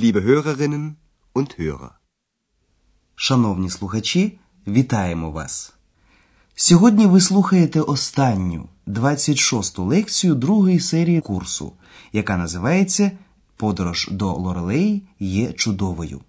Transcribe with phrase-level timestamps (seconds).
[0.00, 0.96] liebe Hörerinnen
[1.34, 1.90] und Hörer.
[3.14, 5.74] Шановні слухачі, вітаємо вас!
[6.54, 11.72] Сьогодні ви слухаєте останню 26-ту лекцію другої серії курсу,
[12.12, 13.10] яка називається
[13.56, 16.20] Подорож до Лорелей є чудовою.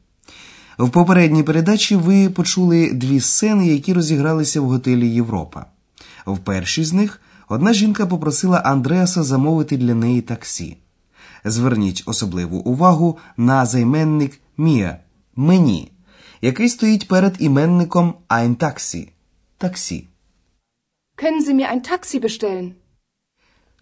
[0.78, 5.66] В попередній передачі ви почули дві сцени, які розігралися в готелі Європа.
[6.26, 10.78] В першій з них одна жінка попросила Андреаса замовити для неї таксі.
[11.46, 15.00] Зверніть особливу увагу на займенник Мія
[15.36, 15.92] мені,
[16.42, 19.08] який стоїть перед іменником ein Taxi–
[19.58, 20.08] таксі.
[21.18, 22.72] Können Sie mir ein Taxi bestellen?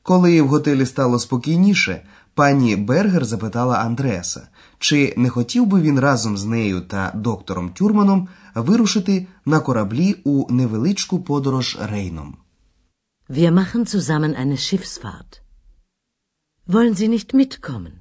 [0.04, 2.02] Коли в готелі стало спокійніше,
[2.34, 4.48] пані Бергер запитала Андреаса,
[4.80, 10.54] чи не хотів би він разом з нею та доктором Тюрманом вирушити на кораблі у
[10.54, 12.38] невеличку подорож Рейном.
[13.30, 15.42] Wir machen zusammen eine Schiffsfahrt.
[16.70, 17.94] Wollen Sie nicht mitkommen?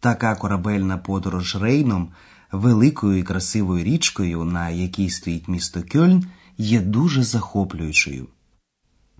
[0.00, 2.08] Така корабельна подорож Рейном,
[2.52, 6.24] великою і красивою річкою, на якій стоїть місто Кьольн,
[6.58, 8.26] є дуже захоплюючою.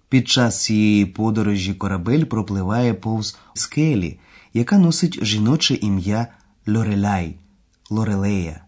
[0.09, 4.21] Під час цієї подорожі корабель пропливає повз скелі,
[4.55, 6.27] яка носить жіноче ім'я
[6.67, 7.35] Лореляй
[7.91, 8.65] Лорелея.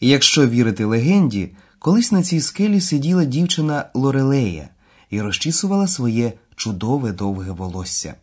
[0.00, 4.68] Якщо вірити легенді, колись на цій скелі сиділа дівчина Лорелея
[5.10, 8.14] і розчісувала своє чудове довге волосся.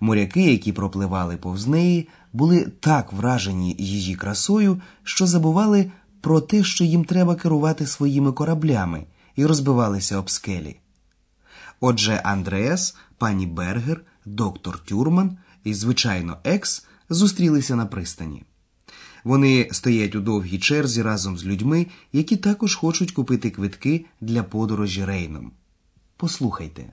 [0.00, 6.84] Моряки, які пропливали повз неї, були так вражені її красою, що забували про те, що
[6.84, 9.04] їм треба керувати своїми кораблями,
[9.36, 10.76] і розбивалися об скелі.
[11.80, 18.44] Отже, Андреас, пані Бергер, доктор Тюрман і, звичайно, Екс зустрілися на пристані.
[19.24, 25.04] Вони стоять у довгій черзі разом з людьми, які також хочуть купити квитки для подорожі
[25.04, 25.52] Рейном.
[26.16, 26.92] Послухайте.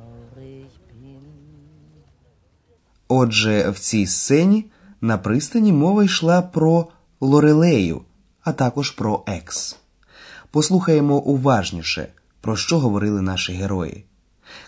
[3.07, 4.65] Отже, в цій сцені
[5.01, 6.87] на пристані мова йшла про
[7.21, 8.01] Лорелею,
[8.43, 9.77] а також про Екс.
[10.51, 12.07] Послухаємо уважніше,
[12.41, 14.05] про що говорили наші герої.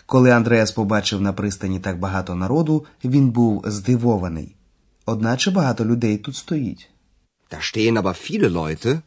[0.06, 4.54] Коли Андреас побачив на пристані так багато народу, він був здивований.
[5.06, 6.90] Одначе багато людей тут стоїть.
[7.50, 9.00] Da stehen aber viele Leute.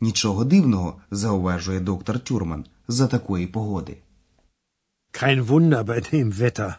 [0.00, 3.96] Нічого дивного, зауважує доктор Тюрман, за такої погоди.
[5.12, 6.74] Kein Wunder bei dem Wetter.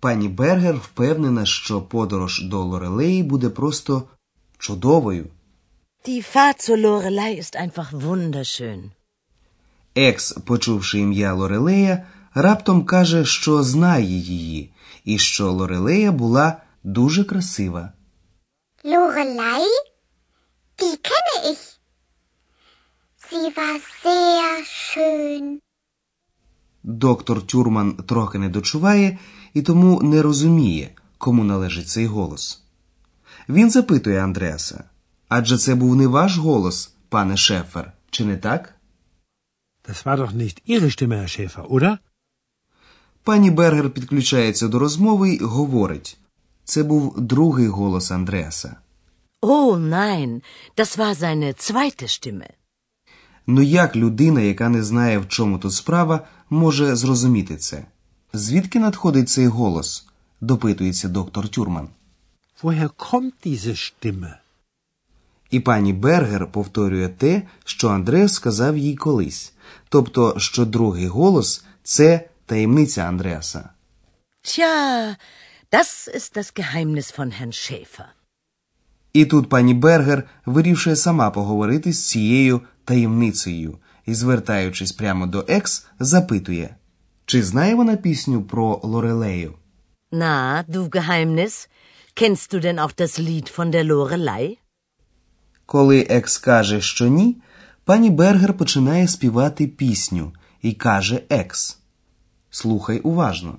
[0.00, 4.02] Пані Бергер впевнена, що подорож до Лорелеї буде просто
[4.58, 5.26] чудовою.
[6.06, 8.90] Die Fahrt zur Lorelei ist einfach wunderschön.
[9.94, 14.70] Екс, почувши ім'я Лорелея, раптом каже, що знає її,
[15.04, 17.92] і що Лорелея була дуже красива.
[18.84, 19.68] Lorelei?
[20.78, 21.64] Die kenne ich.
[23.26, 25.44] Sie war sehr schön.
[26.82, 29.18] Доктор Тюрман трохи не дочуває
[29.54, 32.62] і тому не розуміє, кому належить цей голос.
[33.48, 34.84] Він запитує Андреаса,
[35.28, 38.74] адже це був не ваш голос, пане Шефер, чи не так?
[39.88, 41.98] Das war doch nicht Ihre Stimme, Herr Schäfer, oder?
[43.22, 46.18] Пані Бергер підключається до розмови й говорить.
[46.64, 48.76] Це був другий голос Андреаса.
[49.42, 50.42] Oh nein,
[50.76, 52.48] das war seine zweite Stimme.
[53.46, 57.84] Ну як людина, яка не знає, в чому тут справа, може зрозуміти це?
[58.32, 60.06] Звідки надходить цей голос?
[60.40, 61.88] допитується доктор Тюрман.
[62.62, 64.34] Woher kommt diese Stimme?
[65.50, 69.52] І пані Бергер повторює те, що Андреас сказав їй колись,
[69.88, 73.70] тобто, що другий голос це таємниця Андреаса.
[74.44, 75.16] Tja,
[75.72, 78.04] das ist das Geheimnis von Herrn Schäfer.
[79.12, 85.86] І тут пані Бергер вирішує сама поговорити з цією таємницею і, звертаючись прямо до екс,
[86.00, 86.76] запитує,
[87.26, 89.54] чи знає вона пісню про Лорелею.
[90.68, 91.68] Du Geheimnis,
[92.14, 94.58] kennst du denn auch das Lied von der Lorelei?
[95.66, 97.42] Коли Екс каже, що ні,
[97.84, 100.32] пані Бергер починає співати пісню
[100.62, 101.78] і каже Екс.
[102.50, 103.58] Слухай уважно.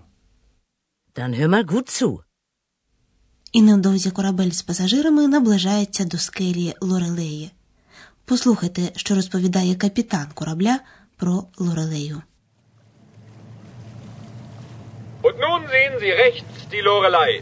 [1.15, 2.19] Dann hör mal gut zu.
[3.51, 7.51] І невдовзі корабель з пасажирами наближається до скелі Лорелеї.
[8.24, 10.78] Послухайте, що розповідає капітан корабля
[11.16, 12.22] про Лорелею.
[15.22, 17.32] Und nun sehen Sie rechts die Lorelei.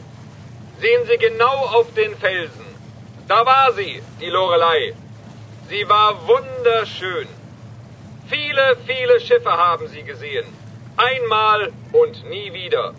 [0.83, 2.67] Sehen Sie genau auf den Felsen.
[3.29, 4.95] Da war sie, die Lorelei.
[5.69, 7.29] Sie war wunderschön.
[8.29, 10.47] Viele, viele Schiffe haben sie gesehen.
[10.97, 12.95] Einmal und nie wieder.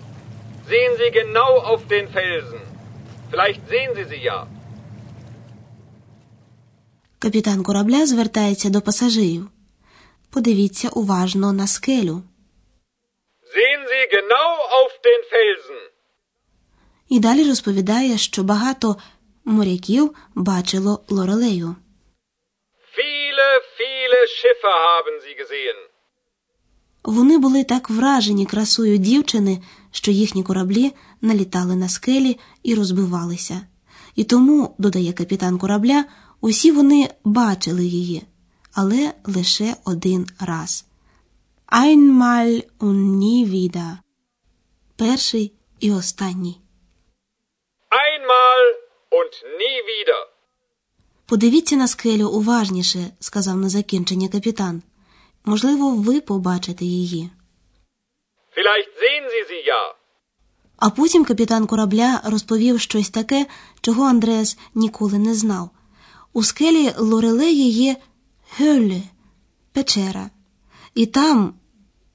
[0.68, 2.60] Sehen Sie genau auf den Felsen.
[3.32, 4.48] Vielleicht sehen Sie sie ja.
[7.23, 9.49] Капітан корабля звертається до пасажирів.
[10.31, 12.23] Подивіться уважно на скелю.
[13.53, 15.83] Sehen Sie genau auf den Felsen.
[17.09, 18.97] І далі розповідає, що багато
[19.45, 21.77] моряків бачило Лорелею.
[22.97, 23.49] Viele,
[23.79, 25.79] viele Schiffe haben sie gesehen.
[27.05, 33.61] Вони були так вражені красою дівчини, що їхні кораблі налітали на скелі і розбивалися.
[34.17, 36.05] І тому, додає капітан корабля,
[36.43, 38.23] усі вони бачили її,
[38.73, 40.85] але лише один раз.
[41.69, 43.99] Einmal und nie wieder.
[44.97, 46.61] Перший і останній.
[47.91, 48.63] Einmal
[49.19, 50.23] und nie wieder.
[51.27, 54.83] Подивіться на скелю уважніше, сказав на закінчення капітан.
[55.45, 57.31] Можливо, ви побачите її.
[58.57, 59.95] Vielleicht sehen Sie sie ja.
[60.77, 63.47] А потім капітан корабля розповів щось таке,
[63.81, 65.71] чого Андреас ніколи не знав.
[66.33, 67.97] У скелі Лорелеї є
[68.59, 69.01] Гьолле,
[69.73, 70.31] печера.
[70.95, 71.55] І там,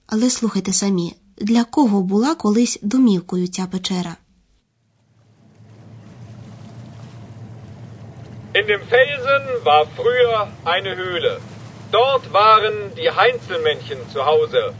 [0.07, 4.17] але слухайте самі, для кого була колись домівкою ця печера?
[8.53, 11.33] In dem Felsen war früher eine Höhle.
[11.91, 14.73] Dort waren die Heinzelmännchen zu Hause,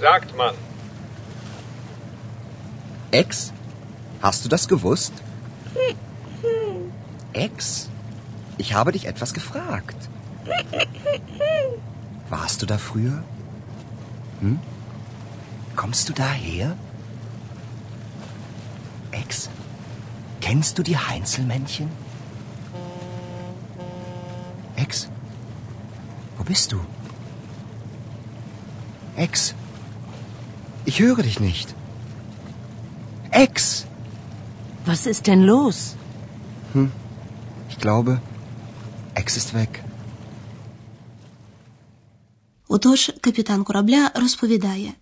[0.00, 0.54] sagt man.
[3.10, 3.52] Ex?
[4.20, 5.12] Hast du das gewusst?
[7.32, 7.88] Ex?
[8.58, 9.96] Ich habe dich etwas gefragt.
[12.28, 13.22] Warst du da früher?
[14.40, 14.58] Hm?
[15.76, 16.76] Kommst du daher?
[19.10, 19.48] Ex?
[20.40, 21.88] Kennst du die Heinzelmännchen?
[24.76, 25.08] Ex?
[26.36, 26.80] Wo bist du?
[29.16, 29.54] Ex?
[30.84, 31.74] Ich höre dich nicht.
[33.30, 33.86] Ex!
[34.84, 35.96] Was ist denn los?
[37.68, 38.20] Ich glaube,
[39.26, 39.68] Ist weg.
[42.68, 44.92] Отож капітан корабля розповідає.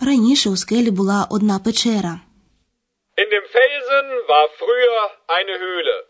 [0.00, 2.20] Раніше у скелі була одна печера.
[3.16, 6.04] In dem Felsen war früher eine Höhle.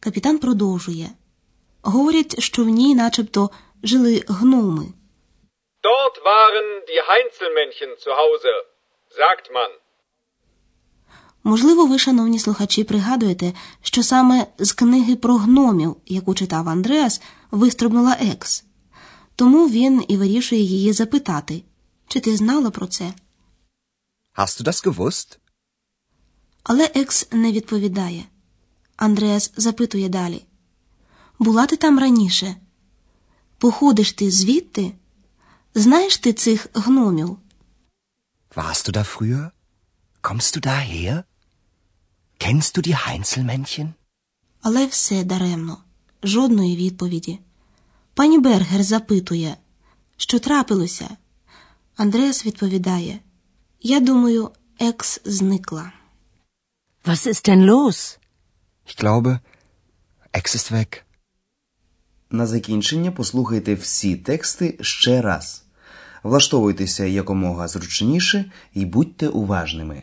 [0.00, 1.10] Капітан продовжує.
[1.82, 3.50] Говорять, що в ній начебто
[3.82, 4.86] жили гноми.
[5.82, 8.52] Dort waren die Heinzelmännchen zu Hause,
[9.18, 9.70] sagt man.
[11.44, 13.52] Можливо, ви, шановні слухачі, пригадуєте,
[13.82, 17.20] що саме з книги про гномів, яку читав Андреас,
[17.50, 18.64] вистрибнула Екс.
[19.36, 21.62] Тому він і вирішує її запитати,
[22.08, 23.12] чи ти знала про це?
[24.36, 25.38] Hast du das gewusst?
[26.62, 28.24] Але Екс не відповідає.
[28.96, 30.44] Андреас запитує далі:
[31.38, 32.56] Була ти там раніше?
[33.58, 34.92] Походиш ти звідти?
[35.74, 37.38] Знаєш ти цих гномів?
[38.56, 39.50] Warst du da früher?
[40.22, 41.22] Kommst du daher?
[42.38, 43.94] Kennst du die Heinzelmännchen?
[44.60, 45.78] Але все даремно,
[46.22, 47.38] жодної відповіді.
[48.14, 49.56] Пані Бергер запитує,
[50.16, 51.08] що трапилося.
[51.96, 53.18] Андреас відповідає:
[53.80, 55.92] Я думаю, екс зникла.
[57.04, 58.18] Was ist denn los?
[58.86, 59.40] Ich glaube,
[60.32, 61.02] Ex ist weg.
[62.30, 65.64] На закінчення послухайте всі тексти ще раз.
[66.22, 70.02] Влаштовуйтеся якомога зручніше і будьте уважними.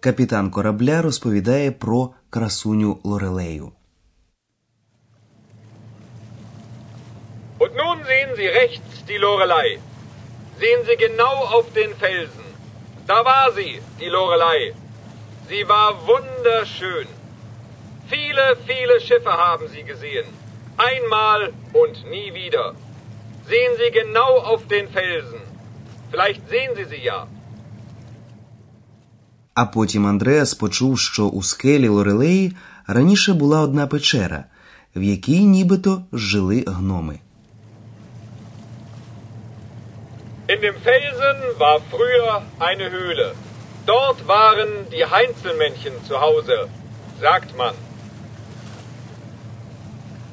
[0.00, 3.72] Капітан корабля розповідає про красуню Лорелею.
[7.58, 9.68] Und nun sehen Sie rechts die Lorelei.
[10.60, 12.46] Sehen Sie genau auf den Felsen.
[13.06, 14.74] Da war sie, die Lorelei.
[15.48, 17.06] Sie war wunderschön.
[18.08, 20.26] Viele, viele Schiffe haben sie gesehen.
[20.76, 22.74] Einmal und nie wieder.
[23.46, 25.40] Sehen Sie genau auf den Felsen.
[26.10, 27.28] Vielleicht sehen Sie sie ja.
[29.53, 32.55] А потім Андреас почув, що у скелі Лорелеї
[32.87, 34.43] раніше була одна печера,
[34.95, 37.19] в якій нібито жили гноми.
[40.47, 42.31] In dem Felsen war früher
[42.69, 43.29] eine Höhle.
[43.85, 46.57] Dort waren die Heinzelmännchen zu Hause,
[47.21, 47.73] sagt man.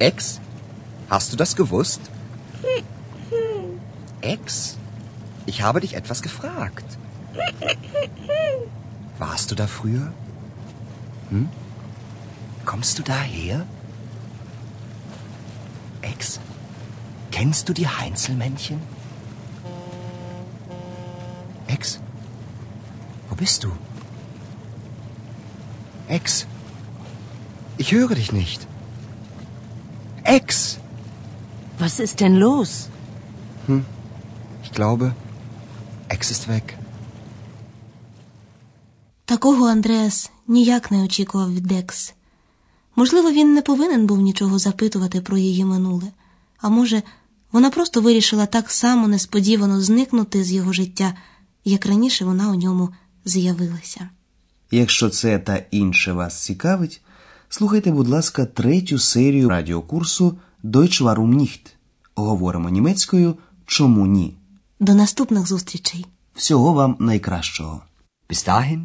[0.01, 0.41] Ex?
[1.09, 2.03] Hast du das gewusst?
[4.35, 4.77] Ex?
[5.47, 6.87] Ich habe dich etwas gefragt.
[9.19, 10.13] Warst du da früher?
[11.31, 11.49] Hm?
[12.65, 13.67] Kommst du daher?
[16.03, 16.39] Ex?
[17.31, 18.81] Kennst du die Heinzelmännchen?
[21.67, 22.01] Ex?
[23.29, 23.73] Wo bist du?
[26.09, 26.47] Ex?
[27.77, 28.67] Ich höre dich nicht.
[30.25, 30.79] Ex!
[31.79, 32.89] Was ist denn los?
[34.63, 35.15] Ich glaube,
[36.09, 36.77] Ex ist weg.
[39.29, 42.15] Такого Андреас ніяк не очікував від Екс.
[42.97, 46.07] Можливо, він не повинен був нічого запитувати про її минуле,
[46.59, 47.03] а може,
[47.53, 51.15] вона просто вирішила так само несподівано зникнути з його життя,
[51.65, 52.89] як раніше вона у ньому
[53.25, 54.09] з'явилася.
[54.71, 57.01] Якщо це та інше вас цікавить,
[57.49, 61.67] слухайте, будь ласка, третю серію радіокурсу Deutsch warum nicht.
[62.15, 64.35] Говоримо німецькою Чому ні?
[64.81, 66.07] До наступних зустрічей!
[66.35, 67.83] Всього вам найкращого.
[68.31, 68.85] Bis dahin,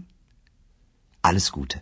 [1.23, 1.81] alles Gute.